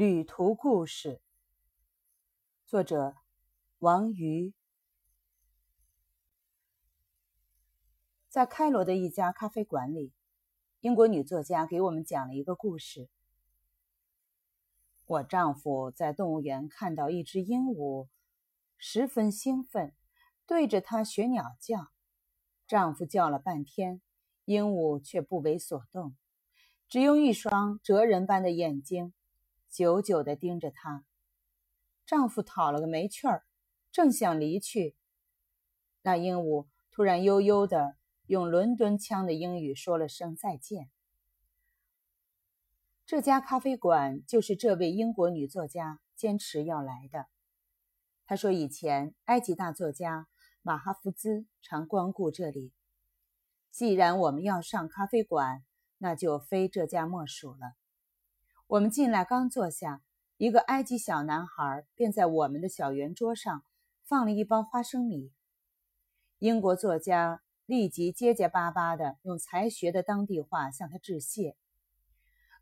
[0.00, 1.20] 旅途故事，
[2.64, 3.16] 作者
[3.80, 4.54] 王瑜。
[8.30, 10.14] 在开罗的一家咖啡馆里，
[10.80, 13.10] 英国女作家给我们讲了一个故事。
[15.04, 18.08] 我丈夫在动物园看到一只鹦鹉，
[18.78, 19.94] 十分兴奋，
[20.46, 21.88] 对着它学鸟叫。
[22.66, 24.00] 丈夫叫了半天，
[24.46, 26.16] 鹦鹉却不为所动，
[26.88, 29.12] 只用一双哲人般的眼睛。
[29.70, 31.04] 久久地盯着她，
[32.04, 33.44] 丈夫讨了个没趣儿，
[33.92, 34.96] 正想离去，
[36.02, 37.96] 那鹦鹉突然悠悠地
[38.26, 40.90] 用伦敦腔的英语说了声再见。
[43.06, 47.26] 这家咖啡馆就是这位英国女作家坚持要来的。
[48.26, 50.28] 她说，以前埃及大作家
[50.62, 52.72] 马哈夫兹常光顾这里。
[53.70, 55.64] 既然我们要上咖啡馆，
[55.98, 57.74] 那就非这家莫属了。
[58.70, 60.00] 我们进来刚坐下，
[60.36, 63.64] 一个埃及小男孩便在我们的小圆桌上
[64.04, 65.32] 放了一包花生米。
[66.38, 71.56] 英国作家立即结结巴巴地用才学的当地话向他致谢，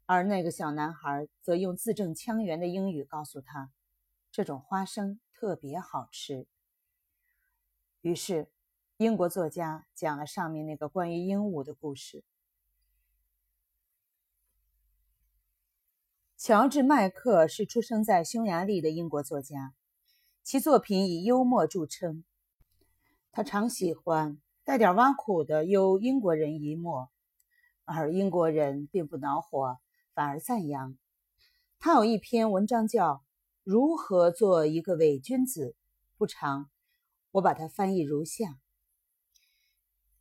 [0.06, 3.70] 而那个小男孩则用字正腔圆的英语告诉他，
[4.32, 6.46] 这种花生特别好吃。
[8.00, 8.50] 于是，
[8.96, 12.24] 英国作家讲了上面那个关于鹦鹉的故事。
[16.48, 19.74] 乔治·麦克是出生在匈牙利的英国作家，
[20.42, 22.24] 其作品以幽默著称。
[23.30, 27.10] 他常喜欢带点挖苦的幽英国人一默，
[27.84, 29.76] 而英国人并不恼火，
[30.14, 30.96] 反而赞扬。
[31.78, 33.16] 他有一篇文章叫
[33.62, 35.76] 《如何做一个伪君子》，
[36.16, 36.70] 不长，
[37.32, 38.58] 我把它翻译如下：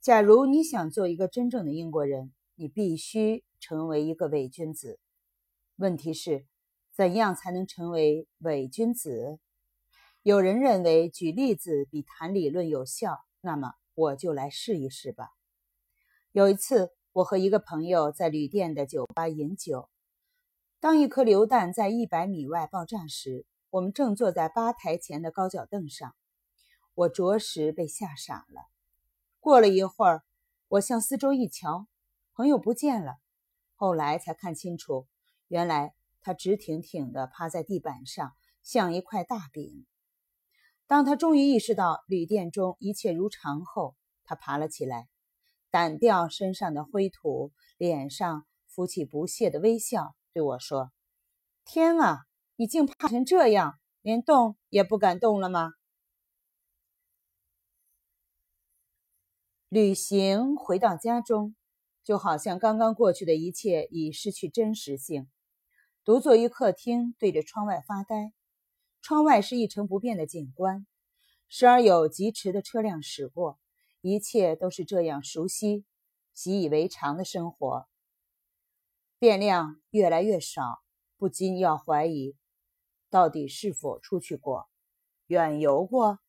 [0.02, 5.00] 假如你想做一个真正的英国人，你必须成为一个伪君子。
[5.78, 6.48] 问题是，
[6.92, 9.38] 怎样才能成为伪君子？
[10.24, 15.30] 有人认为举例子比谈理论有效，那么我就来试一试吧。
[16.32, 19.88] 有一次，我和一个朋友在旅店的酒吧饮酒，
[20.80, 26.16] 当一颗榴弹在一百米外爆炸时，我们正坐在吧台前的高脚凳上。
[26.96, 28.64] 我着实被吓傻了。
[29.40, 30.24] 过了一会儿，
[30.70, 31.86] 我向四周一瞧，
[32.34, 33.18] 朋友不见了。
[33.76, 35.06] 后来才看清楚。
[35.48, 39.86] 原来他直挺挺地趴在地板上，像一块大饼。
[40.88, 45.08] 当他终于意识到旅店中一切如常后，他爬了起来，
[45.72, 50.92] 掸掉身上的灰土，脸上浮起不屑的微笑，对我说
[51.66, 52.26] ：“天啊，
[52.56, 55.72] 你竟怕成这样，连动也不敢动了吗？”
[59.70, 61.54] 旅行回到家中，
[62.04, 65.30] 就好像刚刚过去的一切已失去真实性。
[66.08, 68.32] 独坐于客厅，对着窗外发呆。
[69.02, 70.88] 窗外是一成不变的景观，
[71.50, 73.60] 时而有疾驰的车辆驶过，
[74.00, 75.84] 一切都是这样熟悉、
[76.34, 77.90] 习以为常的生活。
[79.20, 80.82] 变量越来越少，
[81.18, 82.38] 不禁要怀疑：
[83.10, 84.70] 到底是否出去过、
[85.26, 86.20] 远游过？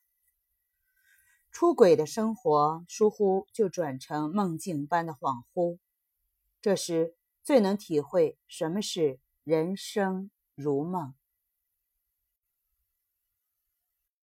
[1.53, 5.79] 出轨的生活疏忽就转成梦境般的恍惚。
[6.61, 9.21] 这时最能体会什么是。
[9.49, 11.15] 人生如梦。